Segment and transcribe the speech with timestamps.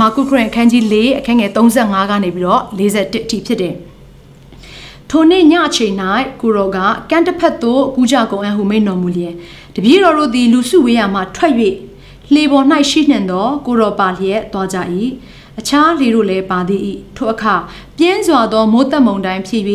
[0.00, 3.74] မာကုခရစ်အခန်းကြီး၄အခန်းငယ်35ကနေပြီးတော့41အထိဖြစ်တယ်။
[5.10, 5.94] ထိုနေ့ညအချိန်၌
[6.40, 6.78] ကိုရောက
[7.10, 9.34] ကန့်တစ်ဖက်သို့ကူးကြကုန်အဟုမိန်တော်မူလျင်
[9.74, 11.54] တပည့်တော်တို့သည်လူစုဝေးရမှထွက်၍
[12.32, 14.78] လှေပေါ်၌ရှိနှင့်သောကိုရောပါလျက်သွားကြ၏။
[15.60, 16.82] အခြားလေတို့လည်းပါသည်၏
[17.16, 17.54] ထိုအခါ
[17.98, 19.62] ပြင်းစွာသောမိုးတက်မုန်တိုင်းဖြစ်၍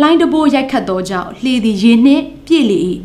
[0.00, 2.78] လှိုင်းတဘိုးရိုက်ခတ်သောကြောင့်လှေသည်ရေနှင့်ပြည့်လေ၏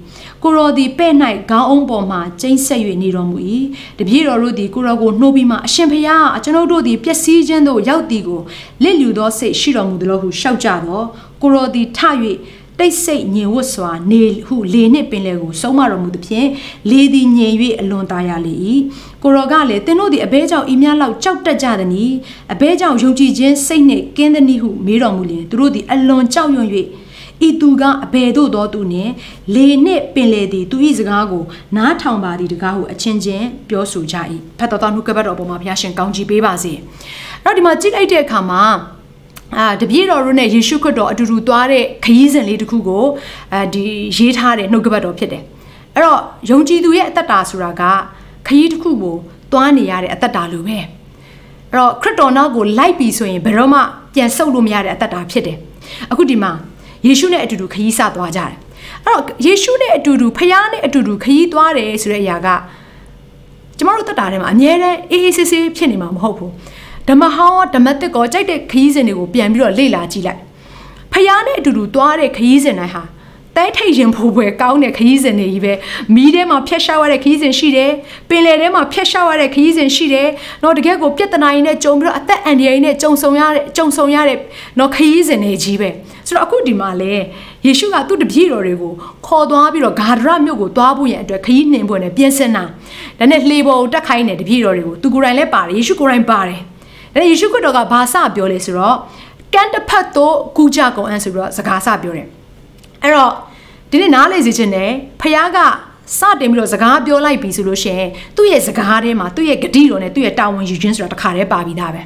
[0.44, 1.14] ကိုရောသည်ပဲ့၌
[1.50, 3.38] ခေါင်းအုံးပေါ်မှကျိန်းဆက်၍နေတော်မူ၏
[3.98, 8.42] တပည့်တော်တို့သည်ကိုရောကိုနှိုးပြီးမှအရှင်ဖျားကျွန်ုပ်တို့သည်ပျက်စီးခြင်းသို့ရောက်သည်ကို
[8.84, 11.06] လစ်လျူသောစိတ်ရှိတော်မူသလိုဟုရှောက်ကြတော့
[11.42, 12.00] ကိုရောသည်ထ၍
[12.80, 16.48] တိတ်ဆိတ်ညင်ဝတ်စွာနေဟုလေနှင့်ပင်လယ်ကိုဆုံးမတော်မူသဖြင့်
[16.90, 18.54] လေသည်ညင်၍အလွန်သားရလေ၏
[19.24, 22.06] ကိုရောကလည်းသင်တို့သည်အဘဲကြောင့်ဤများလောက်ကြောက်တက်ကြသည်နီ
[22.54, 26.68] အဘဲကြောင့်ယုံကြည်ခြင်းစိတ်နှင့်ကင်းသည်နီဟုမေးတော်မူလျင်သူတို့သည်အလွန်ကြောက်ရွံ့၍
[27.48, 29.12] ဤသူကအဘယ်သို့သောသူနှင့်
[29.54, 31.44] လေနှင့်ပင်လေသည်သူ၏စကားကို
[31.76, 34.16] နားထောင်ပါသည်တကားဟုအချင်းချင်းပြောဆိုကြ၏
[34.60, 36.74] ဖတ်တော်တော်နှုတ်ကပတ်တော်ပေါ်မှာဘုရားရှင်ကောင်းချီးပေးပါစေ။
[37.46, 38.64] အဲ့တော့ဒီမှာကြည့်လိုက်တဲ့အခါမှာ
[39.58, 43.06] အာတပြည့်တော်တို့နဲ့ယေရှုခရစ်တော်အတူတူသွားတဲ့ခရီးစဉ်လေးတစ်ခုကို
[43.54, 43.84] အဲဒီ
[44.18, 45.44] ရေးထားတဲ့နှုတ်ကပတ်တော်ဖြစ်တယ်
[45.96, 47.84] အဲ့တော့ယုံကြည်သူရဲ့အသက်တာဆိုတာက
[48.48, 49.16] ခရီးတစ်ခုကို
[49.52, 50.86] သွားနေရတဲ့အသက်တာလိုပဲအဲ့
[51.76, 53.80] တော့ခရစ်တော်နောက်ကိုလိုက်ပြီဆိုရင်ဘယ်တော့မှ
[54.14, 55.58] ပြန်ဆုတ်လို့မရတဲ့အသက်တာဖြစ်တယ်
[56.12, 56.52] အခုဒီမှာ
[57.06, 58.52] ယေရှုနဲ့အတူတူခရီးစသွားကြတယ်
[59.06, 62.48] အဲ့တော့ယေရှုနဲ့အတူတူဖခင်နဲ့အတူတူခရီးသွားတယ်ဆိုတဲ့အရာက
[63.78, 66.52] ကျမတို့တက်တာထဲမှာအမြဲတမ်းအေးအေးဆေးဆေးဖြစ်နေမှာမဟုတ်ဘူး
[67.10, 70.42] ဓမ္မဟောင်းဓမ္မတစ်ကောကြိုက်တဲ့ခရီးစဉ်တွေကိုပြန်ပြီးတော့လေ့လာကြည့်လိုက်
[71.14, 73.04] ဖခင်နဲ့အတူတူသွားတဲ့ခရီးစဉ်တိုင်းဟာ
[73.56, 75.74] တဲထိတ်ရင်ဖို့ပွဲကောင်းတဲ့ခရီးစဉ်တွေကြီးပဲ
[76.16, 77.92] မီးထဲမှာဖျက်ရှားရတဲ့ခရီးစဉ်ရှိတယ်
[78.30, 80.28] ပင်လယ်ထဲမှာဖျက်ရှားရတဲ့ခရီးစဉ်ရှိတယ်
[80.64, 84.38] တော့တကယ်ကိုပြဿနာရင်းနဲ့ကြုံပြီးတော့အသက်အန္တရာယ်နဲ့ကြုံဆုံရတဲ့ကြုံဆုံရတဲ့
[84.80, 85.90] တော့ခရီးစဉ်တွေကြီးပဲ
[86.28, 87.12] ဆိုတော့အခုဒီမှာလေ
[87.66, 88.94] ယေရှုကသူ့တပည့်တော်တွေကို
[89.26, 92.64] ခေါ်သွားပြီးတော့ဂါဒရမြို့ကိုသွားဖို့ရန်အတွက်ခရီးနှင်ဖို့နဲ့ပြင်ဆင်တာ
[93.20, 96.62] ဒါနဲ့လှေပေါ်ကိုတက်ခိုင်းတဲ့တပည့်တော်တွေကိုသူကိုယ်တိုင်လည်းပါတယ်ယေရှုကိုယ်တိုင်ပါတယ်
[97.16, 98.96] ဒါယေရှုခရစ်တော်ကဘာစပြောလဲဆိုတော့
[99.54, 102.28] ကန်တဖတ်တို့ကူကြကုန်အန်ဆိုပြီးတော့စကားစပြောတယ်
[103.04, 103.32] အဲ့တော့
[103.92, 104.90] ဒီနေ့နားလေစီခြင်းနဲ့
[105.22, 105.60] ဖခင်က
[106.18, 112.02] စတင်ပြီးတော့စကားပြောလိုက်ပြီဆိုလို့ရှိရင်သူ့ရဲ့စကားထဲမှာသူ့ရဲ့ဂတိတော်နဲ့သူ့ရဲ့တာဝန်ယူခြင်းဆိုတာတစ်ခါတည်းပါပြီးသားပဲ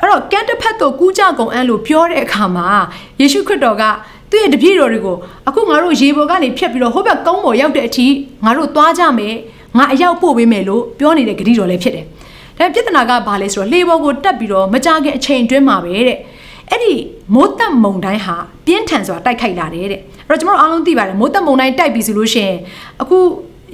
[0.00, 2.66] အဲ့တော့ကန်တစ်ဖက်တို့ကူးကြကုန်အန်းလို့ပြောတဲ့အခါမှာ
[3.20, 3.84] ယေရှုခရစ်တော်က
[4.30, 5.16] သူ့ရဲ့တပည့်တော်တွေကို
[5.48, 8.06] အခုငါတို့ရေပေါ်ကနေဖြတ်ပြီးတော့ဟိုဘက်ကုန်းပေါ်ရောက်တဲ့အထိ
[8.44, 9.34] ငါတို့သွားကြမယ်
[9.78, 12.06] ငါအရောက်ပို့ပေးမယ်လို့ပြောနေတဲ့ဂတိတော်လည်းဖြစ်တယ်
[12.58, 16.18] ဒါပြဿနာကဘာလဲဆိုတော့လှေပေါ်ကိုတက်ပြီးတော့မကြခင်အချိန်တွင်းမှာပဲတဲ့
[16.70, 16.94] အဲ့ဒီ
[17.34, 22.56] မိုးတက်မုံတိုင်းဟာပြင်းထန်စွာတိုက်ခိုက်လာတယ်တဲ့အဲ့တော့ကျွန်တော်အားလုံးသိပါတယ်မိုးတက်မုံတိုင်းတိုက်ပြီဆိုလို့ရှိရင်
[23.02, 23.18] အခု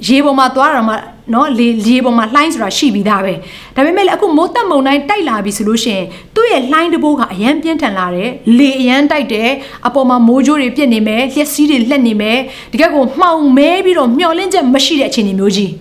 [0.07, 0.95] ရေပေါ်မှာသွားတာမှ
[1.33, 3.33] နော်လေလေပေါ်မှာလှိုင်းဆိုတာရှိပြီးသားပဲ
[3.75, 6.05] ဒါပေမဲ့လည်းအခုမိုးတက်မုံတိုင်းတိုက်လာပြီဆိုလို့ရှိရင်
[6.35, 9.49] သူ့ရဲ့လှိုင်းတဘိုးကအရန်ပြင်းထန်လာတယ်လေအရန်တိုက်တယ်
[9.87, 12.39] အပေါ်မှာမိုးကြိုးတွေပြစ်နေမယ်လျှက်စီးတွေလှက်နေမယ်
[12.73, 15.71] တကယ်ကိုမှောင်မဲပြီးတော့မျောလင့်ချက်မရှိတဲ့အခြေအနေမျိုးကြီး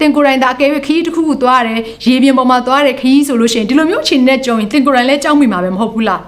[0.00, 6.20] တင်ကိုရိုင်းဒါအကယ်၍ခရီးတစ်ခုခုသွားရတယ်ရေပြင်ပေါ်မှာသွားရတယ်ခရီးဆိုလို့ရှိရင်ဒီလိုမျိုးအခြေအနေနဲ့ကြုံရင်တင်ကိုရိုင်းလည်းကြောက်မိမှာပဲမဟုတ်ဘူးလား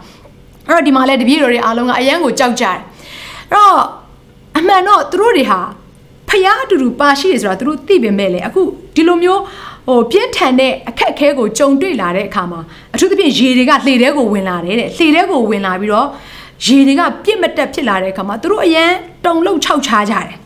[0.69, 2.78] အဲ့တော့ဒီမှာလည်းတပည့်တော်တွေအားလုံးကအရန်ကိုကြောက်ကြတယ်
[3.50, 3.78] အဲ့တော့
[4.59, 5.60] အမှန်တော့သူတို့တွေဟာ
[6.28, 8.62] ဖျားအတူတူပါရှိတယ်ဆိုတာသူတို့သိပေမဲ့လေအခု
[8.94, 9.41] ဒီလိုမျိုး
[9.88, 12.60] ဟိုပြင်းထန်တဲ့အခက်အခဲကိုကြုံတွေ့လာတဲ့အခါမှာ
[12.94, 16.09] အထူးသဖြင့်ရေတွေကလှေထဲကိုဝင်လာတယ်တဲ့လှေထဲကိုဝင်လာပြီးတော့
[16.66, 18.91] ရေတွေကပြစ်မတက်ဖြစ်လာတဲ့အခါမှာသူတို့အရန်
[19.25, 20.37] တုံလုံးခြောက်ချားကြတယ်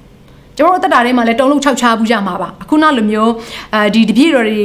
[0.60, 3.32] ကျွန်တော်တို့တက်တာထဲမှာလည်းတုံလုံးခြောက်ချားဘူးကြမှာပါအခုနောက်လိုမျိုး
[3.74, 4.60] အဲဒီတပြည့်တော်တွေ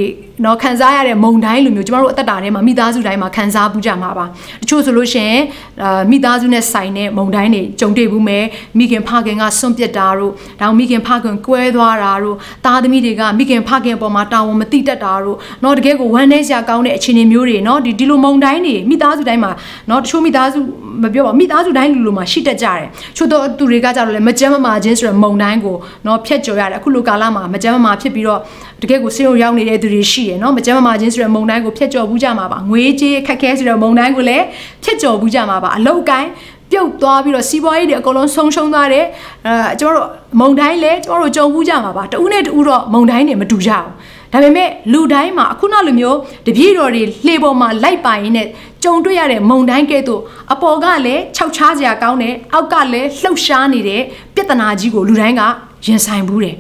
[0.46, 4.26] နော်ခံစားရတဲ့မုံတိုင်းလိုမျိုးကျမတို့အသက်တာထဲမှာမိသားစုတိုင်းမှာခံစားဘူးကြမှာပါ
[4.62, 5.42] တချို့ဆိုလို့ရှိရင်
[5.84, 8.46] အာမိသားစုနဲ့ဆိုင်တဲ့မုံတိုင်းတွေကြုံတွေ့ဘူးမယ်
[8.78, 19.52] မိခင်ဖခင်ကဆွန့်ပစ်တာတို့ဒါမိခင်ဖခင်ကွဲသွားတာတို့သားသမီးတွေကမိခင်ဖခင်အပေါ်မှာတာဝန်မသိတတ်တာတို့နော်တကယ်ကိုဝမ်းနည်းစရာကောင်းတဲ့အခြေအနေမျိုးတွေနော်ဒီဒီလိုမုံတိုင်းတွေမိသားစုတိုင်းမှာ
[19.90, 20.60] နော်တချို့မိသားစု
[21.04, 28.40] မပြောပါမိသားစုတိုင်းလူလိုမှာရှိတတ်ကြတယ်ချို့တော့သူတွေကကြတော့လေမကြမ်းမမာခြင်းဆိုတဲ့မုံတိုင်းကိုနော်ဖျက်ကျော်ရတယ်အခုလိုကာလမှာမကြမ်းမမာဖြစ်ပြီးတော့
[28.82, 34.46] တကယ်ကိုဆေးရုံရောက်နေတဲ့သူတွေရှိရယ်နော်မကြမ်းမမာခြင်းဆိုတဲ့မုံတိုင်းကိုဖျက်ကျော်ဘူးကြမှာပါငွေကြေးခက်ခဲဆိုတဲ့မုံတိုင်းကိုလည်း
[34.84, 36.30] ဖျက်ကျော်ဘူးကြမှာပါအလောက်ကိုင်း
[36.72, 39.06] ပြုတ်သွားပြီးတော့စီးပွားရေးတွေအကုန်လုံးဆုံးရှုံးသွားတယ်
[39.48, 40.10] အဲကျွန်တော်တို့
[40.40, 43.90] မုံတိုင်းလည်းကျွန်တော်တို့ကြုံဘူးကြမှာပါတဦးနဲ့တဦးတော့မုံတိုင်းတွေမတူကြဘူး
[44.34, 46.18] ဒါပေမဲ့လူတိုင်းမှာအခုနောက်လိုမျိုး
[46.48, 48.48] တပြည့်တော်တွေလှေပေါ်မှာလိုက်ပါရင်းနဲ့
[48.84, 50.22] ကြုံတွေ့ရတဲ့မုံတိုင်းကဲ့သို့
[50.54, 54.02] အပေါ်ကလည်းခြောက်ချားစရာကောင်းတယ်အောက်ကလည်းလှုပ်ရှားနေတဲ့
[54.36, 55.42] ပြဿနာကြီးကိုလူတိုင်းက
[55.86, 56.56] ရင်ဆိုင်ဘူးတယ်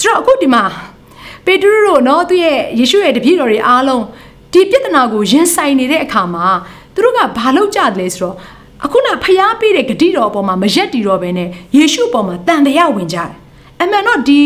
[0.00, 0.62] ဆိုတော့အခုဒီမှာ
[1.44, 4.04] ဖပေတရုတို့နော်သူရဲ့ယေရှုရဲ့တပည့်တော်တွေအားလုံး
[4.52, 6.46] ဒီပြဿနာကိုရင်ဆိုင်နေတဲ့အခါမှာ
[6.94, 8.36] သူတို့ကဘာလုပ်ကြတယ်လဲဆိုတော့
[8.84, 13.30] အခုနဖျားပေးတဲ့ဂတိတော်အပေါ်မှာမရက်တီတော့ဘဲနဲ့ယေရှုအပေါ်မှာတန်တရားဝင်ကြတယ်
[13.80, 14.40] အမှန်တော့ဒီ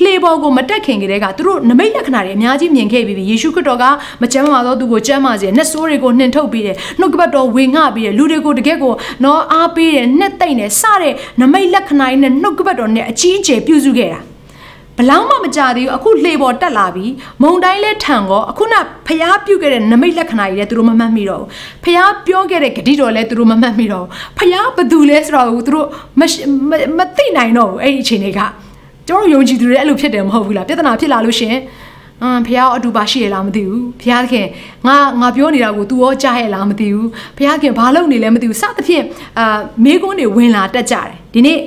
[0.00, 3.84] လှေပေါ်ကိုမတက်ခင်ကတည်းကသူတို့နမိတ်လက္ခဏာတွေအများကြီးမြင်ခဲ့ပြီးပြီယေရှုခရစ်တော်က
[4.22, 8.94] မကျမ်းမာသောသူကိုကျမ်းမာစေနှက်ဆိုးတွေကိုနှင်ထုတ်ပြီးတယ်နှုတ်ကပတ်တော်ဝင်ငှပြီးတယ်လူတွေကိုတကယ့်ကို
[9.24, 14.20] နော်အားပေးတယ်နှက်သိမ့်တယ်စတဲ့နမိတ်လက္ခဏာတွေနဲ့နှုတ်ကပတ်တော်နဲ့အကြီးအကျယ်ပြုစုခဲ့တာ
[14.98, 17.12] ဘလောက်မှမကြသေးဘူးအခုလှေပေါ်တက်လာပြီး
[17.42, 18.74] မုံတိုင်းလဲထံကောအခုန
[19.06, 21.48] ဖျားပြုတ်ခဲ့တဲ့နမိတ်လက္ခဏာကြီးလဲသူတို့မမှတ်မိတော့ဘူး
[21.84, 25.86] ဖျားပြောခဲ့တဲ့ဂတိတော်လဲသူတို့မမှတ်မိတော့ဘူးဖျားဘသူလဲဆိုတော့သူတို့
[26.20, 26.22] မ
[26.98, 28.40] မသိနိုင်တော့ဘူးအဲ့ဒီအချိန်တွေက
[29.08, 31.56] ကျွန်တော်ယုံကြည်သူတွေအဲ့လိုဖြစ်တယ်မဟုတ်ဘူးလားပြဿနာဖြစ်လာလို့ရှင်
[32.22, 34.46] အမ်ဖះအတူပါရှိရလားမသိဘူးဖះခင်
[34.86, 37.08] ငါငါပြောနေတာကို तू ရောကြားရလားမသိဘူး
[37.38, 39.04] ဖះခင်ဘာလုပ်နေလဲမသိဘူးစသဖြင့်
[39.38, 41.58] အာမေးခွန်းတွေဝင်လာတက်ကြတယ်ဒီနေ့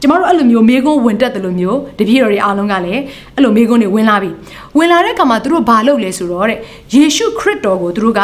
[0.00, 3.00] ကျမတို့အဲ့လိုမျိုးမေးခွန်းဝင်တက်တယ်လို့မျိုးတပည့်တော်တွေအားလုံးကလည်း
[3.34, 4.30] အဲ့လိုမေးခွန်းတွေဝင်လာပြီ
[4.76, 6.58] ဝင်လာတဲ့အခါမှာသူတို့ဘာလုပ်လဲဆိုတော့တဲ့
[6.94, 8.20] ယေရှုခရစ်တော်ကိုသူတို့က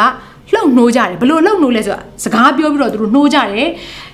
[0.51, 3.69] လှုပ်နှိုးကြတယ်ဘယ်လိုလှုပ်နှိုးလဲဆိုတာစကားပြောပြီးတော့သူတို့နှိုးကြတယ်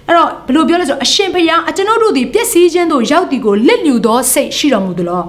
[0.08, 5.22] အဲ့တော့ဘယ်လိုပြောလဲဆိုတော့အရှင်ဖျားအကျွန်ုပ်တို့ဒီပျက်စီးခြင်းတို့ရောက်တီကိုလစ်လျူသောစိတ်ရှိတော်မူသလော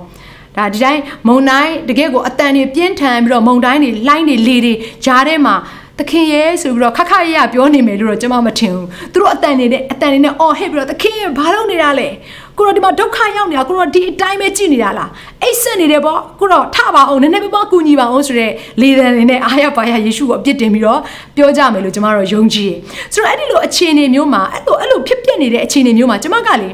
[0.57, 4.75] ဒါဒီတိုင်းမုံတိုင်းတကယ့်ကိုအတန်တွေပြင်းထန်ပြီးတော့မုံတိုင်းတွေလှိုင်းတွေလေတွေ
[5.05, 5.55] ကြားထဲမှာ
[6.01, 12.09] သခင်ရဲ့ဆိုပြီးတော့ခက်ခက်ရရပြောနေမယ်လို့တော့ကျွန်မမထင်ဘူးသူတို့အတန်တွေနဲ့အတန်တွေနဲ့အော်ဟစ်ပြီးတော့သခင်ရဲ့ဘာလုပ်နေတာလဲ
[12.59, 15.11] ကိုတော့ဒီမှာဒုက္ခရောက်နေတာကိုတော့ဒီအတိုင်းပဲကြည်နေတာလား
[15.43, 18.51] အိတ်ဆက်နေတယ်ပေါ့ကိုတော့ထပါအောင်နည်းနည်းပါးပါးကူညီပါအောင်ဆိုတဲ့
[18.81, 21.01] လေသံတွေနဲ့အားရပါရယေရှုကိုအပြစ်တင်ပြီးတော့
[21.37, 22.73] ပြောကြမယ်လို့ကျွန်မတို့ယုံကြည်
[23.15, 26.69] ဆိုတော့အဲ့ဒီလိုအခြေအနေမျိုးမှာအဲ့လိုအဲ့လိုဖြစ်ပျက်နေတဲ့အခြေအနေမျိုးမှာကျွန်မကလေ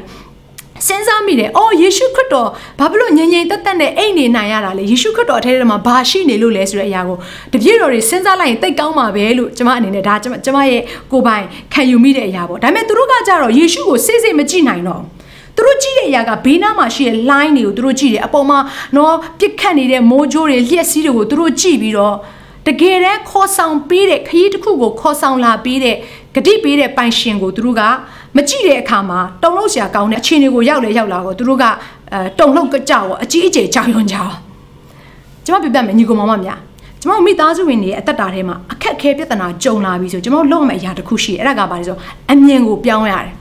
[0.87, 7.17] စဉ်းစားမိတယ်။အော်ယေရှုခရစ်တော်ဘာဖြစ်လို့ငြိမ်ငြိမ်သက်သက်နဲ့အိတ်နေနိုင်ရတာလဲ။ယေရှုခရစ်တော်အထဲထဲမှာဘာရှိနေလို့လဲဆိုတဲ့အရာကို
[7.53, 10.81] တပြည့်တော်တွေစဉ်းစားလိုက်ရင်တိတ်ကောင်းမှာပဲလို့ကျွန်မအနေနဲ့ဒါကျွန်မကျွန်မရဲ့
[11.11, 15.07] ကိုယ်ပိုင်ခံယူမိတဲ့အရာပေါ့။ဒါပေမဲ့သူတို့ကကြတော့ယေရှုကိုစိတ်စိတ်မကြည့်နိုင်တော့ဘူး။
[15.55, 18.59] သူတို့ကြည့်တဲ့အရာကဘေးနားမှာရှိတဲ့ line တွေကိုသူတို့ကြည့်တယ်အပေါ်မှာ
[18.95, 22.15] နော်ပြစ်ခတ်နေတဲ့မိုးကြိုးတွေလျှက်စီးတွေကိုသူတို့ကြည့်ပြီးတော့
[22.67, 25.95] တကယ်တမ်းခေါ်ဆောင်ပေးတဲ့ခရီးတစ်ခုကိုခေါ်ဆောင်လာပေးတဲ့
[26.35, 27.81] ဂတိပေးတဲ့ပိုင်ရှင်ကိုသူတို့က
[28.35, 31.65] မကြည့်တဲ့အခါမှာတုံလို့ဆရာကောင်းတဲ့အခြေအနေကိုရောက်လေရောက်လာတော့သူတို့က
[32.13, 34.33] အဲတုံလို့ကြောက်ရောအကြီးအကျယ်ကြောက်ရွံ့ကြအောင်
[35.45, 36.59] ကျွန်မပြပြမယ်ညီကောင်မမများ
[37.01, 41.95] ကျွန်တော်မိသားစုဝင်တွေရဲ့အသက်တာထဲမှာအခက်အခဲပြဿနာကြုံလာပြီဆိုကျွန်တော်လုပ်ရမယ့်အရာတစ်ခုရှိတယ်အဲ့ဒါကဘာလဲဆို
[42.31, 43.33] အမြင်ကိုပြောင်းရတယ်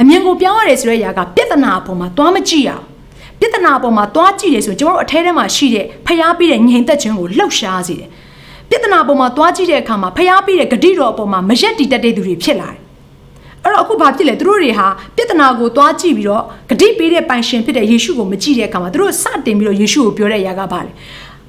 [0.00, 2.84] အမြင်ကိုပြောင်းရတယ်ဆိုတဲ့အရာကပြဿနာအပေါ်မှာသွားမကြည့်ရအောင်
[3.40, 8.08] ပြဿနာအပေါ်မှာသွားကြည့်တယ်ဆိုရင်ကျွန်တော်တို့အထဲထဲမှာရှိတဲ့ဖျားပြီးတဲ့ငြိမ်သက်ခြင်းကိုလှုပ်ရှားစေတယ်
[8.72, 12.80] ပြဿနာအပေါ်မှာသွားကြည့်တဲ့အခါမှာဖျားပြီးတဲ့ဂတိတော်အပေါ်မှာမရက်တီတက်တဲ့သူတွေဖြစ်လာတယ်
[13.64, 14.86] အဲ့တော့အခုဘာဖြစ်လဲသူတို့တွေဟာ
[15.16, 20.90] ပြဿနာကိုသွားကြည့်ပြီးတော့ဂတိပေးတဲ့ပိုင်ရှင်ဖြစ်တဲ့ယေရှုကိုမကြည့်တဲ့အခါမှာသူတို့စတင်ပြီးတော့ယေရှုကိုပြောတဲ့အရာကဘာလဲ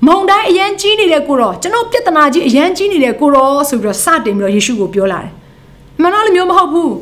[0.07, 5.31] မုံတိုင်းအရန်ကြီးနေတဲ့ကိုတော့ကျွန်တော်ပြဿနာကြီးအရန်ကြီးနေတဲ့ကိုတော့ဆိုပြီးတော့စတင်ပြီးတော့ယေရှုကိုပြောလာတယ်
[6.01, 6.93] မှန်တော့လည်းမျိုးမဟုတ်ဘူး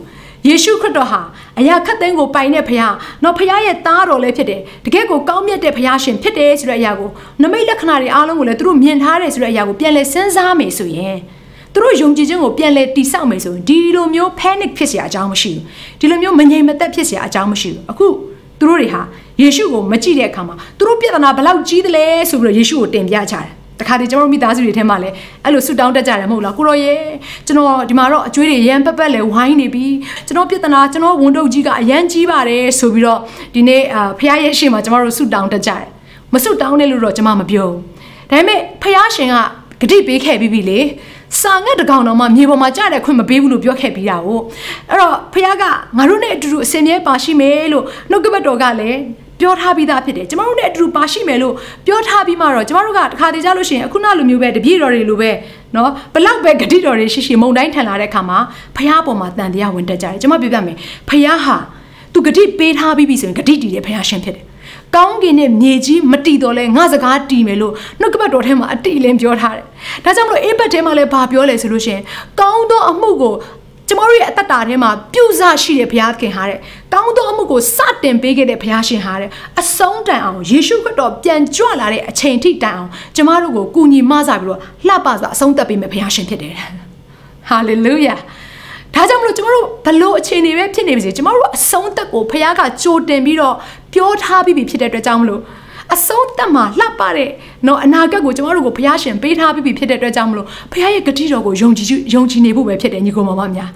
[0.48, 1.20] ယေရှုခရစ်တော်ဟာ
[1.58, 2.92] အရာခတ်သိမ်းကိုပိုင်တဲ့ဖခင်
[3.24, 7.10] နော်ဖခင်ရဲ့သားတော်လည်းဖြစ်တယ်တကယ်ကိုကောင်းမြတ်တဲ့ဖခင်ရှင်ဖြစ်တယ်ဆိုတဲ့အရာကို
[7.42, 11.16] နမိတ်လက္ခဏာတွေအားလုံးကိုလည်းသူတို့မြင်ထားတယ်ဆိုတဲ့အရာကိုပြန်လဲစဉ်းစားမယ်ဆိုရင်
[11.72, 15.62] သူတို့ယုံကြည်ခြင်းကိုပြန်လဲတိဆောက်မယ်ဆိုရင်ဒီလိုမျိုး panic ဖြစ်เสียအကြောင်းမရှိဘူး
[16.00, 18.06] ဒီလိုမျိုးမငြိမ်မသက်ဖြစ်เสียအကြောင်းမရှိဘူးအခု
[18.58, 19.02] သူတို့တွေဟာ
[19.40, 23.48] ယေရှုကိုမကြည့်တဲ့အခါမှာသူတို့ပြဿနာဘလောက်ကြီးသလဲဆိုပြီးတော့ယေရှုကိုတင်ပြကြတယ်
[23.81, 26.99] တခါတည်းကျွန်တော်မိသားစုတွေထဲမှာလည်းအဲ့လိုဆူတောင်းတက်ကြတယ်မဟုတ်လားကိုရောရဲ့
[27.47, 29.87] ကျွန်တော်ဒီမှာတော့အကျွေးတွေရမ်းပက်ပက်လဲဝိုင်းနေပြီ
[30.27, 33.19] ကျွန်တော်ပြဿနာကျွန်တော်ဝန်တုပ်ကြီးကအရန်ကြီးပါတယ်ဆိုပြီးတော့
[33.55, 33.81] ဒီနေ့
[34.19, 35.85] ဖခင်ရဲ့ရှေ့မှာကျွန်တော်တို့ဆူတောင်းတက်ကြတယ်
[36.33, 37.79] မဆူတောင်းနဲ့လို့တော့ကျွန်မမပြောဘူး
[38.29, 39.35] ဒါပေမဲ့ဖခင်ရှင်က
[39.81, 40.79] ဂတိပေးခဲ့ပြီးပြီလေ
[41.41, 44.39] စာငတ်တကောင်တော့မှမြေပေါ်မှာကြတဲ့ခွင့်မပေးဘူးလို့ပြောခဲ့ပြီးတာကို
[44.89, 45.63] အဲ့တော့ဖခင်က
[45.97, 48.99] ငါတို့နဲ့အတူတူအစင်မြဲပါရှိမယ်လို့နှုတ်ကပတ်တော်ကလည်း
[49.41, 51.53] ပြောထားပြီးသားဖြစ်တယ်ကျမတို့နဲ့အတူပါရှိမယ်လို့
[51.85, 55.31] ပြောထားပြီးမှတော့ကျမတို့ကတခါတည်းကြလို့ရှိရင်အခုနောက်လိုမျိုးပဲတပြည့်တော်တွေလိုပဲ
[55.75, 58.39] နော်ဘလောက်ပဲဂတိတော်တွေရှိရှိမုံတိုင်းထန်လာတဲ့အခါမှာ
[58.75, 60.77] ဖះပေါ်မှာတန်တရားဝင်တက်ကြတယ်ကျမပြောပြမယ်
[61.09, 61.57] ဖះဟာ
[62.13, 64.45] သူဂတိပေးထားပြီးပြီဆိုရင်ဂတိတည်တဲ့ဖះရှင်ဖြစ်တယ်
[64.95, 69.65] ကောင်းကင်နဲ့မြေကြီးမတီတော့လဲငါစကားတီမယ်လို့နှုတ်ကပတ်တော်ထဲမှာအတီလင်းပြောထားတယ်။
[70.03, 71.99] ဒါကြောင့်မလို့အေးဘက်ထဲမှာလည်းဘာပြောလဲဆိုလို့ရှင်
[72.39, 73.33] ကောင်းသောအမှုကို
[73.91, 76.59] ကျမတို့ရဲ့အသက်တာထဲမှာပြုစရှိတဲ့ဘုရားခင်ဟာတဲ့
[76.93, 79.29] ကောင်းသောအမှုကိုစတင်ပေးခဲ့တဲ့ဘုရားရှင်ဟာတဲ့
[79.59, 86.53] အဆုံးတန်အောင်ယေရှုခရစ်တော်ပြန်ကြွလာတဲ့အချိန်ထိတိုင်အောင်ကျမတို့ကိုကူညီမဆပြီးတော့လှပစွာအဆုံးသတ်ပေးမယ့်ဘုရားရှင်ဖြစ်တယ်။
[87.49, 88.15] ဟာလေလုယာ
[88.95, 93.55] ဒါကြောင့်မလို့ကျမတို့ဘလို့အခြေအနေပဲဖြစ်နေပါစေကျမတို့အဆုံးသက်ကိုဘုရားကကြိုတင်ပြီးတော့
[93.93, 95.41] ပြောထားပြီးပြီဖြစ်တဲ့အတွက်ကြောင့်မလို့
[95.95, 97.29] အဆုံးသက်မှာလှပတဲ့
[97.67, 103.71] နော်အနာဂတ်ကိုကျမတို့ကိုဘုရားရှင်ပေးထားပြီးပြီဖြစ်တဲ့အတွက်ကြောင့်မလို့ဘုရားရဲ့ဂတိတော်ကိုယုံကြည်ယုံကြည်နေဖို့ပဲဖြစ်တယ်ညီကောင်မမများ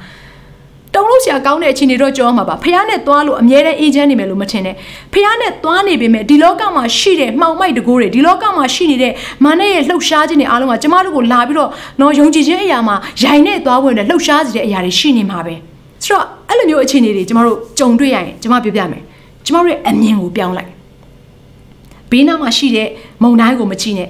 [0.93, 4.75] တုံလို့ဆရာကောင်းတဲ့အခြေအနေတော့ကြောမှာပါဖះနဲ့သွားလို့အမြဲတမ်းအေးချမ်းနေမယ်လို့မထင်နဲ့
[5.13, 11.69] ဖះနဲ့သွားနေပေမဲ့ဒီလောကမှာရှိတဲ့မှောင်မိုက်တကိုးတွေဒီလောကမှာရှိနေတဲ့မာနရဲ့လှုပ်ရှားခြင်းတွေအားလုံးကကျမတို့ကိုလာပြီးတော့
[12.01, 15.55] နော်ယုံကြည်ခြင်းအရာမှာရိုင်နဲ့သွားဝင်တဲ့လှုပ်ရှားစေတဲ့အရာတွေရှိနေမှာပဲ
[16.03, 19.01] ဆိုတော့အဲ့လိုမျိုးအခြေအနေတွေကျမတို့ကြုံတွေ့ရရင်ကျမပြောပြမယ်
[19.45, 20.75] ကျမတို့ရဲ့အမြင်ကိုပြောင်းလိုက်
[22.12, 22.88] ဘေးနားမှာရှိတဲ့
[23.24, 24.09] မုံတိုင်းကိုမကြည့်နဲ့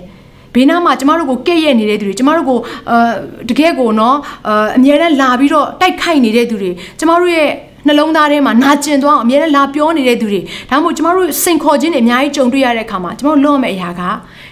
[0.55, 2.59] ဘေးနားမှာကျမတို့ကိုကဲ့ရဲ့နေတဲ့သူတွေကျမတို့ကို
[2.89, 3.11] အာ
[3.49, 7.49] တကယ်ကိုနော်အာအမြဲတမ်းလာပြီးတော့တိုက်ခိုက်နေတဲ့သူတွေကျမတို့ရဲ့
[7.87, 14.01] နှလုံးသားထဲမှာနာကျင်သွားအောင်အမြဲတမ်းလာပြောနေတဲ့သူတွေဒါမှမဟုတ်ကျမတို့စိန်ခေါ်ခြင်းတွေအများကြီးကြုံတွေ့ရတဲ့အခါမှာကျမတို့လွတ်မယ့်အရာက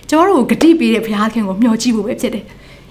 [0.10, 2.44] ကျမတို့ကိုဂတိပေးတဲ့ဘုရားခင်ကိုမျှော်ကြည့်ဖို့ပဲဖြစ်တယ်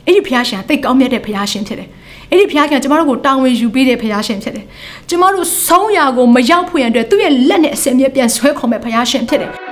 [0.07, 1.89] အဲ့ဒီဘုရားရှင်ကတိတ်ကောင်းမြတ်တဲ့ဘုရားရှင်ဖြစ်တယ်
[2.31, 4.65] အဲ့ဒီဘုရားခင်ကကျမတို့ကိုတာဝန်ယူပေးတဲ့ဘုရားရှင်ဖြစ်တယ်
[5.09, 9.72] ကျမတို့ဆုံးရာကိုမရောက်ဖို့ရန်အတွက်သူ့ရဲ့လက်နဲ့အစင်မြဲပြန်ဆွဲခေါ်မဲ့ဘုရားရှင်ဖြစ်တယ်